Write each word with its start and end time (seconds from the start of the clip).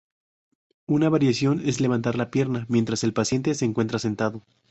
Una 0.87 1.09
variación 1.09 1.61
es 1.63 1.79
levantar 1.79 2.15
la 2.15 2.31
pierna 2.31 2.65
mientras 2.69 3.03
el 3.03 3.13
paciente 3.13 3.53
se 3.53 3.65
encuentra 3.65 3.99
sentado. 3.99 4.41